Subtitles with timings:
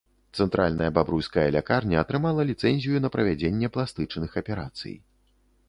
[0.43, 4.95] Цэнтральная бабруйская лякарня атрымала ліцэнзію на правядзенне пластычных аперацый.